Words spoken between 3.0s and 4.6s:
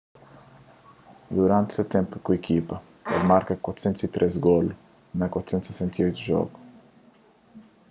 el marka 403